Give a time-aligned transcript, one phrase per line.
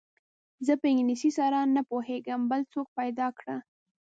[0.65, 3.55] زه په انګلیسي سم نه پوهېږم بل څوک پیدا کړه.